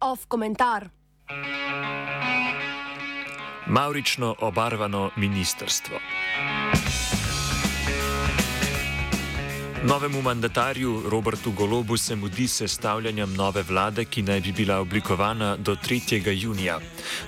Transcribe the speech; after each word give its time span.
Off 0.00 0.26
komentar. 0.28 0.88
Maurično 3.66 4.34
obarvano 4.40 5.10
ministrstvo. 5.16 5.96
Novemu 9.84 10.22
mandatarju 10.22 11.02
Robertu 11.10 11.52
Golobu 11.52 11.96
se 11.96 12.16
mudi 12.16 12.48
sestavljanjem 12.48 13.34
nove 13.34 13.62
vlade, 13.62 14.04
ki 14.04 14.22
naj 14.22 14.40
bi 14.40 14.52
bila 14.52 14.78
oblikovana 14.78 15.56
do 15.56 15.74
3. 15.74 16.30
junija. 16.42 16.78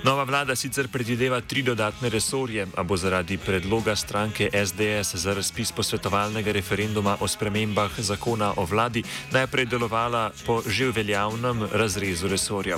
Nova 0.03 0.23
vlada 0.23 0.55
sicer 0.55 0.87
predvideva 0.87 1.41
tri 1.41 1.61
dodatne 1.61 2.09
resorje, 2.09 2.67
a 2.75 2.83
bo 2.83 2.97
zaradi 2.97 3.37
predloga 3.37 3.95
stranke 3.95 4.49
SDS 4.65 5.15
za 5.15 5.33
razpis 5.33 5.71
posvetovalnega 5.71 6.51
referenduma 6.51 7.17
o 7.19 7.27
spremembah 7.27 7.91
zakona 7.97 8.53
o 8.57 8.65
vladi 8.65 9.03
najprej 9.31 9.65
delovala 9.65 10.31
po 10.45 10.61
že 10.67 10.91
veljavnem 10.91 11.67
razrezu 11.71 12.27
resorja. 12.27 12.77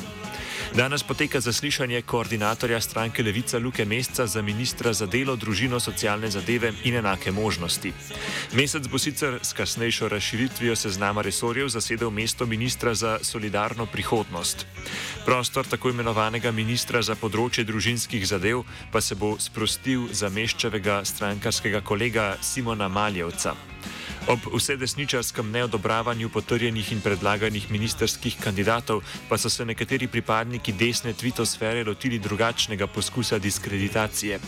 Danes 0.76 1.04
poteka 1.04 1.40
zaslišanje 1.40 2.02
koordinatorja 2.02 2.82
stranke 2.82 3.24
Levica 3.24 3.58
Luke 3.60 3.86
Mesca 3.86 4.28
za 4.28 4.42
ministra 4.42 4.94
za 4.94 5.06
delo, 5.06 5.36
družino, 5.36 5.80
socialne 5.80 6.30
zadeve 6.32 6.74
in 6.84 6.96
enake 6.96 7.32
možnosti. 7.32 7.94
Mesec 8.54 8.88
bo 8.88 9.00
sicer 9.00 9.40
s 9.42 9.54
kasnejšo 9.54 10.10
razširitvijo 10.10 10.76
seznama 10.76 11.22
resorjev 11.22 11.70
zasedel 11.70 12.10
mesto 12.10 12.46
ministra 12.46 12.94
za 12.94 13.20
solidarno 13.22 13.86
prihodnost. 13.86 14.66
Prostor 15.26 15.66
tako 15.68 15.90
imenovanega 15.90 16.52
ministra 16.52 17.02
za 17.02 17.16
področje 17.16 17.64
družinskih 17.64 18.28
zadev 18.28 18.64
pa 18.92 19.02
se 19.02 19.16
bo 19.16 19.36
sprostil 19.40 20.08
za 20.12 20.30
meščevega 20.30 21.02
strankarskega 21.06 21.82
kolega 21.82 22.36
Simona 22.42 22.88
Maljevca. 22.88 23.77
Ob 24.28 24.40
vsedesničarskem 24.54 25.52
neodobravanju 25.52 26.30
potrjenih 26.30 26.92
in 26.92 27.02
predlaganih 27.02 27.72
ministerskih 27.72 28.36
kandidatov 28.40 29.04
pa 29.30 29.38
so 29.38 29.50
se 29.50 29.66
nekateri 29.66 30.08
pripadniki 30.08 30.74
desne 30.74 31.14
tvitosfere 31.14 31.84
lotili 31.84 32.20
drugačnega 32.20 32.88
poskusa 32.88 33.40
diskreditacije. 33.40 34.40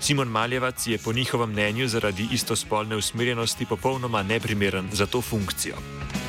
Simon 0.00 0.28
Maljevac 0.28 0.86
je 0.86 0.98
po 0.98 1.12
njihovem 1.12 1.50
mnenju 1.50 1.88
zaradi 1.88 2.28
istospolne 2.32 2.96
usmerjenosti 2.96 3.66
popolnoma 3.66 4.22
neprimeren 4.22 4.88
za 4.92 5.06
to 5.06 5.22
funkcijo. 5.22 5.76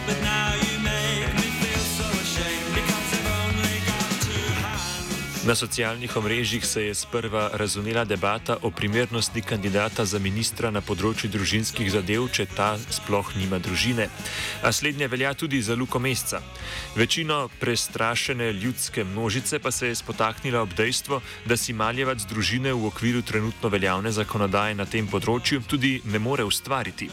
But 0.08 0.21
now 0.23 0.53
you 0.55 0.83
make 0.83 1.06
Na 5.47 5.55
socialnih 5.55 6.17
omrežjih 6.17 6.65
se 6.65 6.81
je 6.83 6.95
sprva 6.95 7.49
razunela 7.53 8.03
debata 8.05 8.57
o 8.61 8.71
primernosti 8.71 9.41
kandidata 9.41 10.03
za 10.05 10.19
ministra 10.19 10.71
na 10.75 10.81
področju 10.83 11.29
družinskih 11.31 11.87
zadev, 11.87 12.25
če 12.35 12.45
ta 12.51 12.73
sploh 12.75 13.29
nima 13.39 13.55
družine. 13.63 14.09
A 14.59 14.73
slednje 14.75 15.07
velja 15.07 15.31
tudi 15.39 15.61
za 15.63 15.77
Luko 15.79 16.03
Mesca. 16.03 16.41
Večino 16.99 17.47
prestrašene 17.61 18.51
ljudske 18.59 19.07
množice 19.07 19.61
pa 19.63 19.71
se 19.71 19.87
je 19.87 19.95
spotaknila 19.95 20.65
ob 20.67 20.75
dejstvo, 20.75 21.21
da 21.45 21.55
si 21.55 21.71
maljevac 21.71 22.27
družine 22.27 22.75
v 22.75 22.91
okviru 22.91 23.23
trenutno 23.23 23.71
veljavne 23.71 24.11
zakonodaje 24.11 24.75
na 24.75 24.83
tem 24.85 25.07
področju 25.07 25.63
tudi 25.63 26.01
ne 26.11 26.19
more 26.19 26.43
ustvariti. 26.43 27.07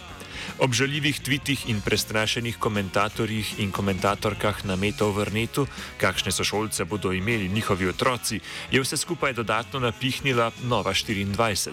Ob 0.58 0.72
žaljivih 0.72 1.20
tvitih 1.20 1.68
in 1.68 1.80
prestrašenih 1.80 2.56
komentatorjih 2.58 3.58
in 3.58 3.72
komentatorkah 3.72 4.64
na 4.64 4.76
metovrnetu, 4.76 5.66
kakšne 5.98 6.32
sošolce 6.32 6.84
bodo 6.84 7.12
imeli 7.12 7.48
njihovi 7.48 7.88
otroci, 7.88 8.40
je 8.70 8.80
vse 8.80 8.96
skupaj 8.96 9.32
dodatno 9.32 9.80
napihnila 9.80 10.50
Nova 10.62 10.92
24. 10.92 11.72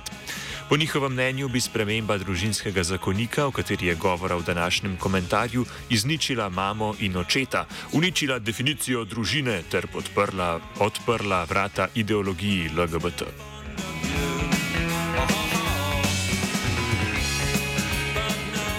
Po 0.70 0.78
njihovem 0.78 1.12
mnenju 1.12 1.50
bi 1.50 1.62
sprememba 1.62 2.18
družinskega 2.18 2.84
zakonika, 2.84 3.46
o 3.48 3.52
kateri 3.52 3.88
je 3.88 3.96
govora 3.96 4.36
v 4.36 4.44
današnjem 4.44 4.98
komentarju, 4.98 5.66
izničila 5.90 6.50
mamo 6.50 6.96
in 7.00 7.18
očeta, 7.18 7.66
uničila 7.92 8.40
definicijo 8.40 9.04
družine 9.06 9.62
ter 9.72 9.88
podprla, 9.88 10.60
odprla 10.80 11.44
vrata 11.44 11.88
ideologiji 11.96 12.70
LGBT. 12.78 13.52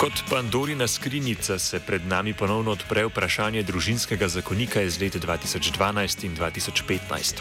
Kot 0.02 0.22
Pandorina 0.30 0.88
skrinjica 0.88 1.58
se 1.58 1.80
pred 1.80 2.06
nami 2.06 2.32
ponovno 2.34 2.70
odpre 2.70 3.04
vprašanje 3.06 3.62
družinskega 3.62 4.28
zakonika 4.28 4.82
iz 4.82 4.96
let 5.00 5.14
2012 5.14 6.24
in 6.26 6.34
2015. 6.36 7.38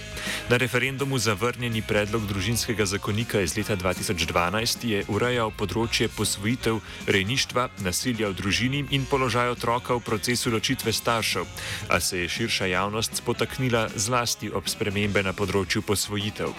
Na 0.50 0.58
referendumu 0.58 1.18
zavrnjeni 1.18 1.82
predlog 1.82 2.28
družinskega 2.28 2.86
zakonika 2.86 3.42
iz 3.42 3.58
leta 3.58 3.74
2012 3.76 4.86
je 4.86 5.02
urejal 5.08 5.50
področje 5.58 6.06
posvojitev, 6.14 6.78
rejništva, 7.08 7.66
nasilja 7.82 8.30
v 8.30 8.38
družini 8.38 8.84
in 8.94 9.10
položaj 9.10 9.56
otroka 9.56 9.98
v 9.98 10.06
procesu 10.06 10.54
ločitve 10.54 10.94
staršev, 10.94 11.50
a 11.90 12.00
se 12.00 12.22
je 12.22 12.30
širša 12.30 12.70
javnost 12.76 13.24
spotaknila 13.24 13.88
zlasti 13.96 14.54
ob 14.54 14.70
spremembe 14.70 15.26
na 15.26 15.34
področju 15.34 15.82
posvojitev. 15.82 16.54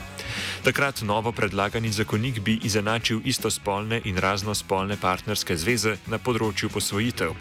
Takrat 0.66 1.06
novo 1.06 1.30
predlagani 1.32 1.94
zakonik 1.94 2.42
bi 2.42 2.58
izenačil 2.66 3.22
istospolne 3.24 4.02
in 4.04 4.18
raznospolne 4.18 4.98
partnerske 4.98 5.56
zveze 5.56 5.91
na 6.06 6.18
področju 6.18 6.70
posvojitev. 6.72 7.34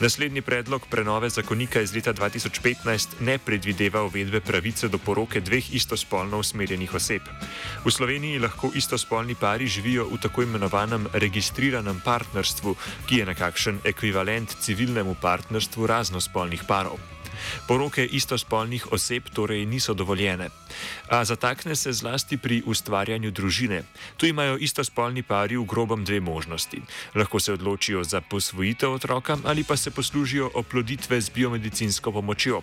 Naslednji 0.00 0.42
predlog 0.42 0.86
prenove 0.90 1.30
zakonika 1.30 1.80
iz 1.80 1.94
leta 1.94 2.14
2015 2.16 3.20
ne 3.20 3.38
predvideva 3.38 4.02
uvedbe 4.02 4.40
pravice 4.40 4.88
do 4.88 4.98
poroke 4.98 5.40
dveh 5.40 5.74
istospolno 5.74 6.40
usmerjenih 6.42 6.94
oseb. 6.94 7.28
V 7.84 7.92
Sloveniji 7.92 8.42
lahko 8.42 8.72
istospolni 8.74 9.34
pari 9.34 9.66
živijo 9.66 10.08
v 10.10 10.18
tako 10.22 10.42
imenovanem 10.42 11.06
registriranem 11.12 12.00
partnerstvu, 12.04 12.76
ki 13.06 13.22
je 13.22 13.30
nekakšen 13.32 13.82
ekvivalent 13.84 14.56
civilnemu 14.60 15.14
partnerstvu 15.20 15.86
raznospolnih 15.86 16.64
parov. 16.68 16.98
Poroke 17.68 18.04
istospolnih 18.04 18.92
oseb 18.92 19.28
torej 19.34 19.66
niso 19.66 19.94
dovoljene. 19.94 20.48
A 21.08 21.24
zatakne 21.24 21.76
se 21.76 21.92
zlasti 21.92 22.36
pri 22.36 22.62
ustvarjanju 22.66 23.30
družine. 23.30 23.82
Tu 24.16 24.26
imajo 24.26 24.56
istospolni 24.58 25.22
pari 25.22 25.56
v 25.56 25.64
grobem 25.64 26.04
dve 26.04 26.20
možnosti. 26.20 26.82
Lahko 27.14 27.40
se 27.40 27.52
odločijo 27.52 28.04
za 28.04 28.20
posvojitev 28.20 28.92
otroka 28.92 29.38
ali 29.44 29.64
pa 29.64 29.76
se 29.76 29.90
poslužijo 29.90 30.50
oploditve 30.54 31.20
z 31.20 31.30
biomedicinsko 31.30 32.12
pomočjo. 32.12 32.62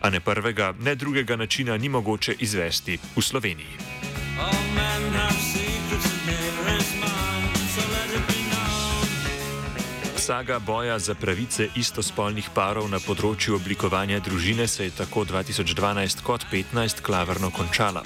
A 0.00 0.10
ne 0.10 0.20
prvega, 0.20 0.74
ne 0.80 0.94
drugega 0.94 1.36
načina 1.36 1.76
ni 1.76 1.88
mogoče 1.88 2.34
izvesti 2.38 2.98
v 3.16 3.22
Sloveniji. 3.22 3.76
Oh, 4.40 5.59
Saga 10.20 10.58
boja 10.58 10.98
za 10.98 11.14
pravice 11.14 11.70
istospolnih 11.80 12.50
parov 12.52 12.84
na 12.92 12.98
področju 13.00 13.54
oblikovanja 13.56 14.18
družine 14.20 14.66
se 14.68 14.84
je 14.84 14.92
tako 14.98 15.24
2012 15.24 16.20
kot 16.26 16.44
2015 16.50 17.00
klavrno 17.00 17.48
končala. 17.48 18.02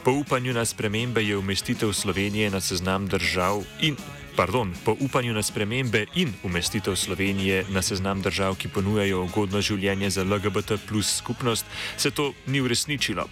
Po 0.00 0.14
upanju 0.16 0.54
na 0.56 0.64
spremembe 0.64 1.20
je 1.20 1.36
umestitev 1.36 1.92
Slovenije 1.92 2.48
na 2.50 2.62
seznam 2.64 3.04
držav 3.12 3.60
in 3.84 4.00
pardon, 4.38 4.70
po 4.84 4.94
upanju 5.00 5.34
na 5.34 5.42
spremembe 5.42 6.06
in 6.14 6.30
umestitev 6.46 6.94
Slovenije 6.96 7.64
na 7.74 7.82
seznam 7.82 8.22
držav, 8.22 8.54
ki 8.54 8.70
ponujajo 8.70 9.24
ugodno 9.26 9.58
življenje 9.58 10.10
za 10.14 10.22
LGBT 10.22 10.78
plus 10.86 11.10
skupnost, 11.18 11.66
se 11.96 12.10
to 12.14 12.30
ni 12.46 12.60
uresničilo. 12.62 13.26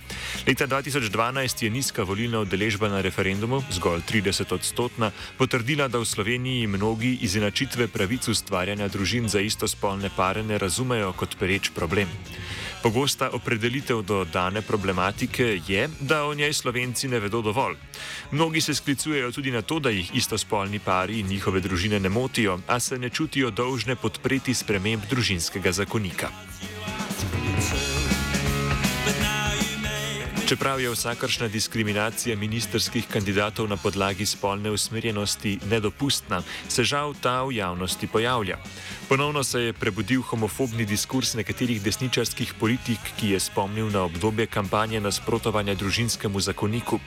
Leta 0.49 0.67
2012 0.67 1.62
je 1.62 1.71
nizka 1.71 2.03
volilna 2.03 2.43
udeležba 2.43 2.91
na 2.91 3.05
referendumu, 3.06 3.62
zgolj 3.71 4.03
30 4.11 4.50
odstotna, 4.59 5.12
potrdila, 5.39 5.87
da 5.87 6.03
v 6.03 6.11
Sloveniji 6.11 6.67
mnogi 6.67 7.19
izenačitve 7.23 7.87
pravic 7.87 8.27
ustvarjanja 8.28 8.88
družin 8.91 9.31
za 9.31 9.41
istospolne 9.41 10.11
pare 10.17 10.43
ne 10.43 10.59
razumejo 10.59 11.15
kot 11.15 11.38
pereč 11.38 11.71
problem. 11.71 12.11
Pogosta 12.82 13.31
opredelitev 13.32 14.03
do 14.03 14.25
dane 14.25 14.62
problematike 14.62 15.60
je, 15.69 15.88
da 16.00 16.25
o 16.25 16.34
njej 16.34 16.53
slovenci 16.53 17.09
ne 17.09 17.20
vedo 17.20 17.42
dovolj. 17.42 17.76
Mnogi 18.31 18.60
se 18.60 18.75
sklicujejo 18.75 19.32
tudi 19.32 19.50
na 19.50 19.62
to, 19.62 19.78
da 19.78 19.91
jih 19.91 20.14
istospolni 20.14 20.78
pari 20.78 21.20
in 21.20 21.26
njihove 21.26 21.61
družine 21.61 22.00
ne 22.00 22.08
motijo, 22.08 22.61
a 22.67 22.81
se 22.81 22.99
ne 22.99 23.08
čutijo 23.08 23.50
dolžne 23.50 23.96
podpreti 23.96 24.55
sprememb 24.55 25.02
družinskega 25.11 25.73
zakonika. 25.73 26.31
Čeprav 30.46 30.81
je 30.81 30.90
vsakršna 30.90 31.48
diskriminacija 31.48 32.37
ministerskih 32.37 33.06
kandidatov 33.10 33.69
na 33.69 33.76
podlagi 33.76 34.26
spolne 34.26 34.70
usmerjenosti 34.70 35.58
nedopustna, 35.70 36.43
se 36.69 36.84
žal 36.84 37.14
ta 37.20 37.43
v 37.43 37.56
javnosti 37.56 38.06
pojavlja. 38.06 38.56
Ponovno 39.08 39.44
se 39.44 39.60
je 39.60 39.72
prebudil 39.72 40.22
homofobni 40.22 40.84
diskurs 40.84 41.34
nekaterih 41.34 41.82
desničarskih 41.82 42.54
politik, 42.60 42.98
ki 43.19 43.31
je 43.31 43.40
spomnil 43.40 43.90
na 43.90 44.04
obdobje 44.06 44.46
kampanje 44.46 45.00
nasprotovanja 45.00 45.75
družinskemu 45.75 46.40
zakoniku. 46.40 47.00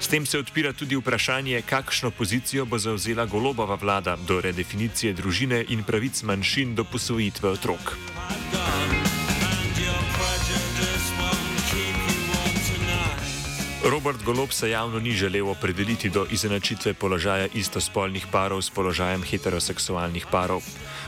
S 0.00 0.08
tem 0.08 0.26
se 0.26 0.38
odpira 0.38 0.72
tudi 0.72 0.96
vprašanje, 0.96 1.62
kakšno 1.62 2.10
pozicijo 2.10 2.64
bo 2.64 2.78
zauzela 2.78 3.24
golobova 3.24 3.74
vlada 3.80 4.16
do 4.28 4.40
redefinicije 4.40 5.12
družine 5.12 5.64
in 5.68 5.84
pravic 5.84 6.22
manjšin 6.22 6.74
do 6.74 6.84
posvojitve 6.84 7.48
otrok. 7.48 7.96
Robert 14.02 14.24
Golob 14.24 14.50
se 14.50 14.70
javno 14.70 14.98
ni 15.00 15.12
želel 15.12 15.48
opredeliti 15.48 16.08
do 16.10 16.26
izenačitve 16.30 16.94
položaja 16.94 17.46
istospolnih 17.54 18.26
parov 18.32 18.62
s 18.62 18.70
položajem 18.70 19.22
heteroseksualnih 19.22 20.26
parov. 20.30 20.62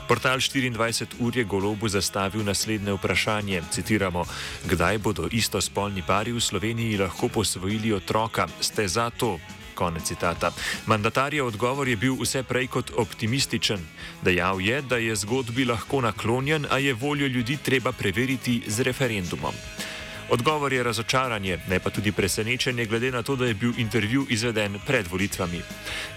Portal 0.07 0.37
24 0.37 1.05
ur 1.19 1.37
je 1.37 1.43
Golobu 1.43 1.89
zastavil 1.89 2.43
naslednje 2.43 2.93
vprašanje: 2.93 3.61
citiramo, 3.71 4.25
Kdaj 4.65 4.97
bodo 4.97 5.27
istospolni 5.31 6.03
pari 6.07 6.31
v 6.31 6.39
Sloveniji 6.39 6.97
lahko 6.97 7.27
posvojili 7.27 7.93
otroka? 7.93 8.47
Ste 8.61 8.87
za 8.87 9.09
to? 9.09 9.39
Konec 9.75 10.03
citata. 10.03 10.51
Mandatarjev 10.85 11.45
odgovor 11.45 11.87
je 11.87 11.95
bil 11.95 12.15
vse 12.15 12.43
prej 12.43 12.67
kot 12.67 12.91
optimističen. 12.95 13.79
Dejal 14.21 14.61
je, 14.61 14.81
da 14.81 14.97
je 14.97 15.15
zgodbi 15.15 15.65
lahko 15.65 16.01
naklonjen, 16.01 16.65
a 16.69 16.77
je 16.77 16.93
voljo 16.93 17.27
ljudi 17.27 17.57
treba 17.57 17.91
preveriti 17.91 18.61
z 18.67 18.79
referendumom. 18.79 19.53
Odgovor 20.29 20.73
je 20.73 20.83
razočaranje, 20.83 21.59
ne 21.69 21.79
pa 21.79 21.89
tudi 21.89 22.11
presenečenje, 22.11 22.85
glede 22.85 23.11
na 23.11 23.23
to, 23.23 23.35
da 23.35 23.45
je 23.45 23.53
bil 23.53 23.73
intervju 23.77 24.25
izveden 24.29 24.79
pred 24.87 25.07
volitvami. 25.07 25.61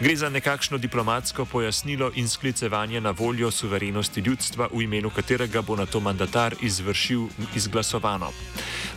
Gre 0.00 0.16
za 0.16 0.28
nekakšno 0.28 0.78
diplomatsko 0.78 1.44
pojasnilo 1.44 2.10
in 2.14 2.28
sklicevanje 2.28 3.00
na 3.00 3.10
voljo 3.10 3.50
suverenosti 3.50 4.20
ljudstva, 4.20 4.68
v 4.72 4.82
imenu 4.82 5.10
katerega 5.10 5.62
bo 5.62 5.76
na 5.76 5.86
to 5.86 6.00
mandatar 6.00 6.54
izvršil 6.62 7.28
izglasovano. 7.54 8.32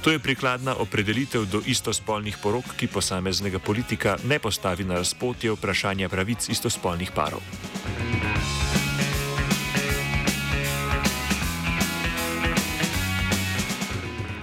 To 0.02 0.12
je 0.12 0.19
prikladna 0.19 0.75
opredelitev 0.75 1.46
do 1.46 1.62
istospolnih 1.66 2.38
porok, 2.44 2.66
ki 2.78 2.88
posameznega 2.88 3.60
politika 3.60 4.18
ne 4.24 4.40
postavi 4.40 4.84
na 4.84 4.96
razpotje 4.96 5.52
vprašanja 5.52 6.10
pravic 6.10 6.50
istospolnih 6.50 7.12
parov. 7.12 7.42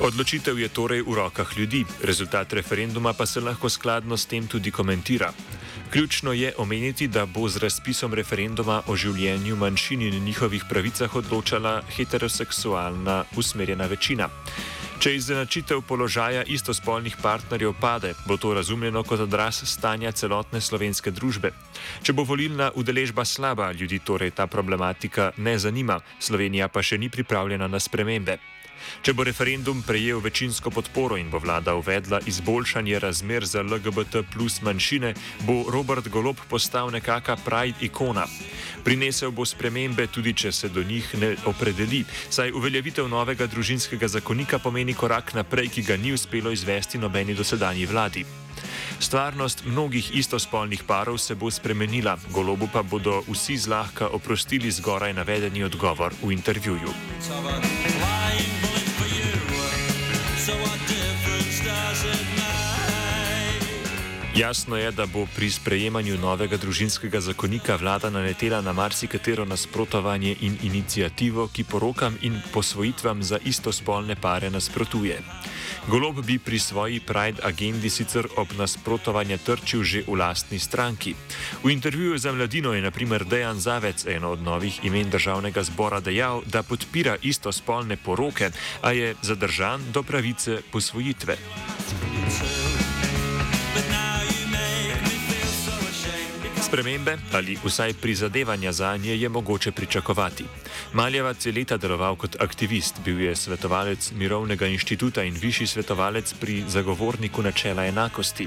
Odločitev 0.08 0.56
je 0.56 0.72
torej 0.72 1.04
v 1.04 1.20
rokah 1.20 1.44
ljudi, 1.52 1.84
rezultat 2.00 2.48
referenduma 2.56 3.12
pa 3.12 3.28
se 3.28 3.44
lahko 3.44 3.68
skladno 3.68 4.16
s 4.16 4.24
tem 4.24 4.48
tudi 4.48 4.72
komentira. 4.72 5.28
Ključno 5.92 6.32
je 6.32 6.52
omeniti, 6.56 7.08
da 7.12 7.26
bo 7.26 7.44
z 7.48 7.60
razpisom 7.60 8.16
referenduma 8.16 8.82
o 8.88 8.96
življenju 8.96 9.56
manjšin 9.56 10.08
in 10.08 10.24
njihovih 10.24 10.64
pravicah 10.64 11.12
odločala 11.12 11.82
heteroseksualna 11.92 13.24
usmerjena 13.36 13.84
večina. 13.84 14.32
Če 14.98 15.12
izenačitev 15.14 15.84
položaja 15.84 16.40
istospolnih 16.42 17.20
partnerjev 17.22 17.76
pade, 17.80 18.14
bo 18.26 18.40
to 18.40 18.54
razumljeno 18.56 19.04
kot 19.04 19.20
odraz 19.20 19.60
stanja 19.68 20.12
celotne 20.12 20.60
slovenske 20.60 21.12
družbe. 21.12 21.52
Če 22.02 22.16
bo 22.16 22.24
volilna 22.24 22.72
udeležba 22.74 23.28
slaba, 23.28 23.72
ljudi 23.72 24.00
torej 24.00 24.32
ta 24.32 24.46
problematika 24.46 25.32
ne 25.36 25.58
zanima, 25.58 26.00
Slovenija 26.18 26.72
pa 26.72 26.82
še 26.82 26.98
ni 26.98 27.12
pripravljena 27.12 27.68
na 27.68 27.78
spremembe. 27.78 28.40
Če 29.02 29.12
bo 29.14 29.24
referendum 29.24 29.82
prejel 29.82 30.20
večinsko 30.20 30.70
podporo 30.70 31.16
in 31.16 31.30
bo 31.30 31.38
vlada 31.38 31.74
uvedla 31.74 32.20
izboljšanje 32.26 32.98
razmer 32.98 33.46
za 33.46 33.62
LGBT 33.62 34.24
plus 34.32 34.60
manjšine, 34.62 35.14
bo 35.46 35.64
Robert 35.70 36.08
Golob 36.08 36.36
postal 36.48 36.90
nekaka 36.90 37.36
pride 37.36 37.78
ikona. 37.80 38.26
Prinesel 38.84 39.30
bo 39.30 39.46
spremembe, 39.46 40.06
tudi 40.06 40.34
če 40.34 40.52
se 40.52 40.68
do 40.68 40.82
njih 40.82 41.14
ne 41.20 41.34
opredeli, 41.46 42.04
saj 42.30 42.52
uveljavitev 42.52 43.08
novega 43.08 43.46
družinskega 43.46 44.08
zakonika 44.08 44.58
pomeni 44.58 44.94
korak 44.94 45.34
naprej, 45.34 45.68
ki 45.68 45.82
ga 45.82 45.96
ni 45.96 46.12
uspelo 46.12 46.50
izvesti 46.50 46.98
nobeni 46.98 47.34
dosedanji 47.34 47.86
vladi. 47.86 48.24
Stvarnost 48.98 49.62
mnogih 49.66 50.16
istospolnih 50.16 50.82
parov 50.82 51.18
se 51.18 51.34
bo 51.34 51.50
spremenila, 51.50 52.16
golobu 52.34 52.68
pa 52.72 52.82
bodo 52.82 53.22
vsi 53.30 53.56
zlahka 53.56 54.08
oprostili 54.08 54.70
zgoraj 54.70 55.12
navedeni 55.14 55.64
odgovor 55.64 56.14
v 56.22 56.32
intervjuju. 56.32 56.90
Jasno 64.38 64.76
je, 64.76 64.90
da 64.92 65.06
bo 65.06 65.26
pri 65.36 65.50
sprejemanju 65.50 66.14
novega 66.18 66.56
družinskega 66.56 67.18
zakonika 67.20 67.74
vlada 67.76 68.06
naletela 68.10 68.60
na 68.62 68.72
marsikatero 68.72 69.44
nasprotovanje 69.44 70.36
in 70.40 70.54
inicijativo, 70.62 71.48
ki 71.48 71.64
porokam 71.64 72.14
in 72.22 72.36
posvojitvam 72.52 73.22
za 73.22 73.38
istospolne 73.44 74.14
pare 74.14 74.50
nasprotuje. 74.50 75.18
Golob 75.88 76.22
bi 76.26 76.38
pri 76.38 76.58
svoji 76.58 77.00
Pride 77.00 77.42
agendi 77.42 77.90
sicer 77.90 78.28
ob 78.36 78.54
nasprotovanje 78.58 79.38
trčil 79.38 79.82
že 79.82 80.04
v 80.06 80.14
lastni 80.14 80.58
stranki. 80.58 81.16
V 81.64 81.74
intervjuju 81.74 82.18
za 82.18 82.32
mladino 82.32 82.72
je 82.72 82.82
naprimer 82.82 83.24
Dejan 83.24 83.58
Zavec, 83.58 84.06
eno 84.06 84.30
od 84.30 84.42
novih 84.42 84.84
imen 84.84 85.10
državnega 85.10 85.62
zbora, 85.62 86.00
dejal, 86.00 86.42
da 86.46 86.62
podpira 86.62 87.16
istospolne 87.22 87.96
poroke, 87.96 88.50
a 88.82 88.92
je 88.92 89.14
zadržan 89.22 89.82
do 89.92 90.02
pravice 90.02 90.62
posvojitve. 90.72 91.36
Spremembe 96.68 97.16
ali 97.32 97.56
vsaj 97.64 97.94
prizadevanja 97.94 98.72
za 98.72 98.96
nje 98.96 99.16
je 99.16 99.28
mogoče 99.28 99.72
pričakovati. 99.72 100.44
Maljevac 100.92 101.46
je 101.46 101.52
leta 101.52 101.76
deloval 101.76 102.16
kot 102.16 102.36
aktivist, 102.40 102.94
bil 103.04 103.20
je 103.20 103.36
svetovalec 103.36 104.12
Mirovnega 104.12 104.66
inštituta 104.66 105.24
in 105.24 105.34
višji 105.34 105.66
svetovalec 105.66 106.34
pri 106.40 106.64
zagovorniku 106.68 107.42
načela 107.42 107.86
enakosti. 107.86 108.46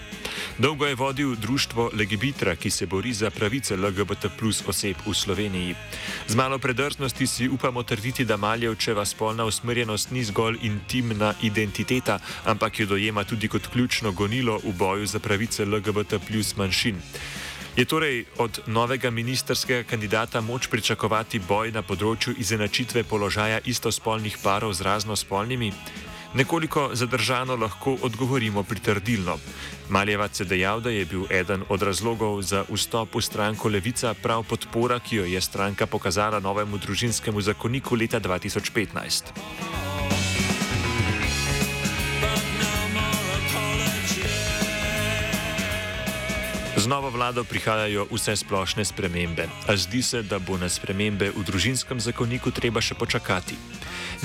Dolgo 0.58 0.86
je 0.86 0.96
vodil 0.96 1.36
društvo 1.36 1.90
Legibitra, 1.94 2.56
ki 2.56 2.70
se 2.70 2.86
bori 2.86 3.14
za 3.14 3.30
pravice 3.30 3.76
LGBT 3.76 4.30
plus 4.40 4.64
oseb 4.68 4.96
v 5.06 5.14
Sloveniji. 5.14 5.76
Z 6.28 6.36
malo 6.36 6.60
predrznosti 6.60 7.28
si 7.28 7.50
upamo 7.50 7.84
trditi, 7.84 8.26
da 8.26 8.38
Maljevčeva 8.38 9.06
spolna 9.06 9.46
usmerjenost 9.46 10.12
ni 10.12 10.24
zgolj 10.24 10.58
intimna 10.62 11.34
identiteta, 11.42 12.20
ampak 12.46 12.80
jo 12.80 12.86
dojema 12.86 13.24
tudi 13.24 13.48
kot 13.48 13.68
ključno 13.68 14.12
gonilo 14.12 14.60
v 14.64 14.78
boju 14.78 15.06
za 15.06 15.20
pravice 15.20 15.66
LGBT 15.66 16.22
plus 16.28 16.56
manjšin. 16.58 17.02
Je 17.76 17.86
torej 17.86 18.26
od 18.38 18.60
novega 18.68 19.10
ministerskega 19.10 19.88
kandidata 19.88 20.42
moč 20.42 20.68
pričakovati 20.68 21.40
boj 21.40 21.72
na 21.72 21.80
področju 21.82 22.36
izenačitve 22.36 23.04
položaja 23.08 23.62
istospolnih 23.64 24.36
parov 24.44 24.74
z 24.76 24.84
raznospolnimi? 24.84 25.72
Nekoliko 26.36 26.90
zadržano 26.94 27.56
lahko 27.56 27.96
odgovorimo 28.02 28.64
pritrdilno. 28.64 29.38
Maljevac 29.90 30.40
je 30.40 30.46
dejal, 30.46 30.84
da 30.84 30.92
je 30.92 31.06
bil 31.06 31.24
eden 31.32 31.64
od 31.70 31.82
razlogov 31.82 32.42
za 32.44 32.66
vstop 32.68 33.16
v 33.16 33.24
stranko 33.24 33.72
Levica 33.72 34.14
prav 34.14 34.44
podpora, 34.44 35.00
ki 35.00 35.16
jo 35.16 35.26
je 35.26 35.42
stranka 35.42 35.88
pokazala 35.88 36.40
novemu 36.40 36.78
družinskemu 36.78 37.42
zakoniku 37.42 37.96
leta 37.96 38.20
2015. 38.20 39.81
Z 46.82 46.90
novo 46.90 47.14
vlado 47.14 47.46
prihajajo 47.46 48.10
vse 48.10 48.34
splošne 48.42 48.82
spremembe, 48.82 49.46
a 49.70 49.78
zdi 49.78 50.02
se, 50.02 50.26
da 50.26 50.42
bo 50.42 50.58
na 50.58 50.66
spremembe 50.66 51.30
v 51.30 51.46
družinskem 51.46 52.02
zakoniku 52.02 52.50
treba 52.50 52.82
še 52.82 52.98
počakati. 52.98 53.54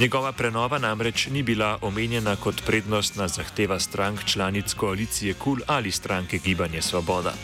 Njegova 0.00 0.32
prenova 0.32 0.80
namreč 0.80 1.28
ni 1.28 1.44
bila 1.44 1.76
omenjena 1.84 2.32
kot 2.40 2.64
prednostna 2.64 3.28
zahteva 3.28 3.76
strank 3.76 4.24
članic 4.24 4.72
koalicije 4.72 5.36
KUL 5.36 5.68
ali 5.68 5.92
stranke 5.92 6.40
Gibanje 6.40 6.80
Svoboda. 6.80 7.36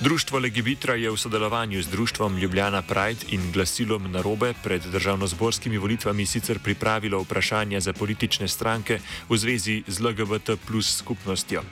Društvo 0.00 0.38
Legibitra 0.38 0.94
je 0.94 1.10
v 1.10 1.16
sodelovanju 1.16 1.82
z 1.82 1.88
Društvom 1.88 2.38
Ljubljana 2.38 2.82
Pride 2.82 3.26
in 3.28 3.52
glasilom 3.52 4.10
Narobe 4.12 4.54
pred 4.62 4.82
državnozborskimi 4.82 5.78
volitvami 5.78 6.26
sicer 6.26 6.58
pripravilo 6.58 7.22
vprašanje 7.22 7.80
za 7.80 7.92
politične 7.92 8.48
stranke 8.48 9.00
v 9.28 9.36
zvezi 9.36 9.82
z 9.86 10.00
LGBT 10.00 10.58
plus 10.66 10.96
skupnostjo. 10.96 11.62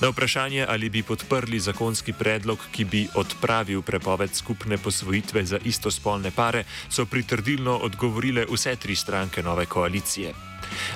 Na 0.00 0.08
vprašanje, 0.08 0.66
ali 0.68 0.88
bi 0.88 1.02
podprli 1.02 1.60
zakonski 1.60 2.12
predlog, 2.12 2.58
ki 2.72 2.84
bi 2.84 3.08
odpravil 3.14 3.82
prepoved 3.82 4.34
skupne 4.34 4.78
posvojitve 4.78 5.44
za 5.44 5.58
istospolne 5.64 6.30
pare, 6.30 6.64
so 6.88 7.06
pritrdilno 7.06 7.76
odgovorile 7.76 8.46
vse 8.50 8.76
tri 8.76 8.96
stranke 8.96 9.42
nove 9.42 9.66
koalicije. 9.66 10.34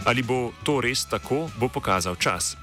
Ali 0.04 0.22
bo 0.22 0.52
to 0.64 0.80
res 0.80 1.04
tako, 1.04 1.50
bo 1.58 1.68
pokazal 1.68 2.16
čas. 2.16 2.56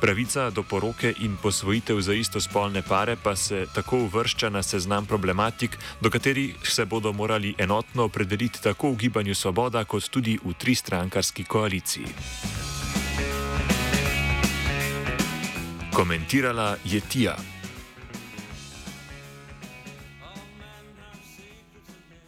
Pravica 0.00 0.50
do 0.50 0.62
poroke 0.62 1.14
in 1.20 1.36
posvojitev 1.42 2.00
za 2.00 2.14
istospolne 2.14 2.82
pare 2.82 3.16
pa 3.22 3.36
se 3.36 3.66
tako 3.74 3.98
uvršča 3.98 4.48
na 4.48 4.62
seznam 4.62 5.06
problematik, 5.06 5.78
do 6.00 6.10
katerih 6.10 6.54
se 6.62 6.84
bodo 6.84 7.12
morali 7.12 7.54
enotno 7.58 8.04
opredeliti 8.04 8.62
tako 8.62 8.90
v 8.90 8.96
gibanju 8.96 9.34
Svoboda, 9.34 9.84
kot 9.84 10.08
tudi 10.10 10.38
v 10.44 10.54
tristrankarski 10.54 11.44
koaliciji. 11.44 12.06
Komentirala 15.92 16.76
je 16.84 17.00
Tija. 17.00 17.57